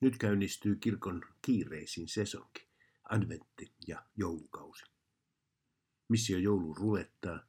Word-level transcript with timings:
Nyt 0.00 0.18
käynnistyy 0.18 0.76
kirkon 0.76 1.22
kiireisin 1.42 2.08
sesonki, 2.08 2.68
adventti 3.04 3.72
ja 3.86 4.06
joulukausi. 4.16 4.84
Missio 6.08 6.38
joulu 6.38 6.74
rulettaa, 6.74 7.46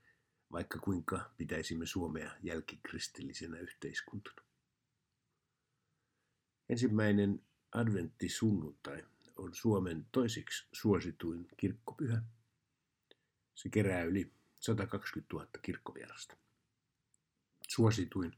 vaikka 0.51 0.79
kuinka 0.79 1.33
pitäisimme 1.37 1.85
Suomea 1.85 2.31
jälkikristillisenä 2.43 3.59
yhteiskuntana. 3.59 4.41
Ensimmäinen 6.69 7.43
adventti 7.71 8.29
sunnuntai 8.29 9.03
on 9.35 9.55
Suomen 9.55 10.07
toisiksi 10.11 10.67
suosituin 10.71 11.47
kirkkopyhä. 11.57 12.21
Se 13.55 13.69
kerää 13.69 14.03
yli 14.03 14.33
120 14.55 15.35
000 15.35 15.47
kirkkovierasta. 15.61 16.37
Suosituin 17.67 18.37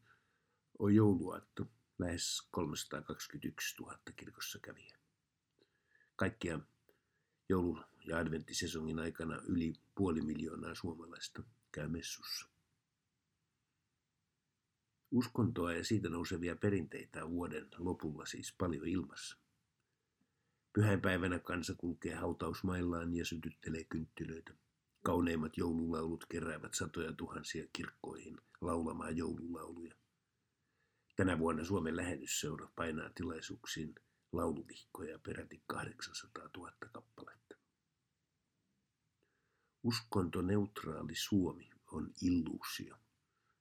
on 0.80 0.96
jouluaatto, 0.96 1.68
lähes 2.00 2.48
321 2.52 3.76
000 3.80 4.00
kirkossa 4.16 4.60
kävijä. 4.60 4.98
Kaikkia 6.16 6.60
joulu- 7.50 7.84
ja 8.08 8.18
adventtisesongin 8.18 9.00
aikana 9.00 9.42
yli 9.48 9.74
puoli 9.96 10.22
miljoonaa 10.22 10.76
suomalaista 10.76 11.44
käy 11.72 11.88
messussa. 11.88 12.48
Uskontoa 15.12 15.74
ja 15.74 15.84
siitä 15.84 16.10
nousevia 16.10 16.56
perinteitä 16.56 17.26
on 17.26 17.32
vuoden 17.32 17.68
lopulla 17.78 18.26
siis 18.26 18.56
paljon 18.58 18.88
ilmassa. 18.88 19.38
Pyhäinpäivänä 20.74 21.40
kansa 21.40 21.76
kulkee 21.76 22.16
hautausmaillaan 22.16 23.16
ja 23.16 23.26
sytyttelee 23.26 23.84
kynttilöitä. 23.84 24.54
Kauneimmat 25.04 25.58
joululaulut 25.58 26.26
keräävät 26.26 26.74
satoja 26.74 27.14
tuhansia 27.14 27.68
kirkkoihin 27.74 28.38
laulamaan 28.62 29.18
joululauluja. 29.18 29.96
Tänä 31.18 31.40
vuonna 31.40 31.66
Suomen 31.66 31.96
lähetysseura 31.96 32.70
painaa 32.76 33.10
tilaisuuksiin 33.10 33.96
lauluvihkoja 34.32 35.20
peräti 35.20 35.64
800 35.68 36.50
000 36.58 36.72
kappaletta. 36.92 37.56
Uskontoneutraali 39.84 41.16
Suomi 41.16 41.70
on 41.92 42.14
illuusio, 42.22 42.98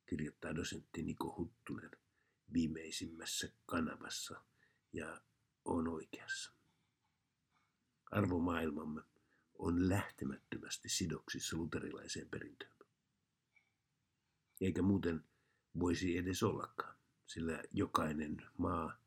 kirjoittaa 0.07 0.57
dosentti 0.57 1.03
Niko 1.03 1.35
Huttunen 1.39 1.91
viimeisimmässä 2.53 3.49
kanavassa 3.67 4.45
ja 4.93 5.21
on 5.65 5.89
oikeassa. 5.89 6.53
Arvomaailmamme 8.11 9.03
on 9.59 9.89
lähtemättömästi 9.89 10.89
sidoksissa 10.89 11.57
luterilaiseen 11.57 12.29
perintöön. 12.29 12.73
Eikä 14.61 14.83
muuten 14.83 15.25
voisi 15.79 16.17
edes 16.19 16.43
ollakaan, 16.43 16.96
sillä 17.27 17.63
jokainen 17.73 18.47
maa 18.59 18.99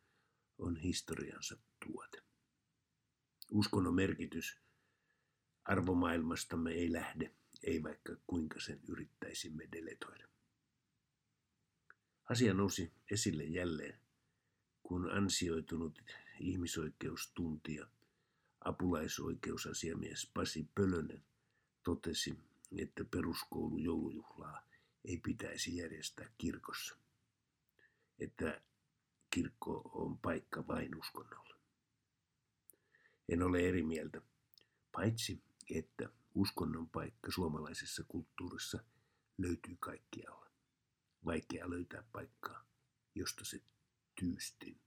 on 0.57 0.77
historiansa 0.77 1.57
tuote. 1.85 2.21
Uskonnon 3.51 3.95
merkitys 3.95 4.57
arvomaailmastamme 5.63 6.71
ei 6.71 6.93
lähde, 6.93 7.35
ei 7.63 7.83
vaikka 7.83 8.15
kuinka 8.27 8.59
sen 8.59 8.81
yrittäisimme 8.87 9.67
deletoida. 9.71 10.27
Asia 12.29 12.53
nousi 12.53 12.93
esille 13.11 13.43
jälleen, 13.43 13.99
kun 14.83 15.11
ansioitunut 15.11 16.01
ihmisoikeustuntija, 16.39 17.87
apulaisoikeusasiamies 18.61 20.31
Pasi 20.33 20.69
Pölönen 20.75 21.23
totesi, 21.83 22.39
että 22.77 23.05
peruskoulu 23.05 23.77
joulujuhlaa 23.77 24.67
ei 25.05 25.17
pitäisi 25.17 25.77
järjestää 25.77 26.29
kirkossa. 26.37 26.97
Että 28.19 28.61
kirkko 29.29 29.81
on 29.93 30.17
paikka 30.17 30.67
vain 30.67 30.95
uskonnolle. 30.95 31.55
En 33.29 33.43
ole 33.43 33.59
eri 33.59 33.83
mieltä, 33.83 34.21
paitsi 34.91 35.43
että 35.69 36.09
uskonnon 36.35 36.89
paikka 36.89 37.31
suomalaisessa 37.31 38.03
kulttuurissa 38.07 38.83
löytyy 39.37 39.77
kaikkialla. 39.79 40.52
Vaikea 41.25 41.69
löytää 41.69 42.03
paikkaa, 42.11 42.65
josta 43.15 43.45
se 43.45 43.61
tyystin 44.19 44.81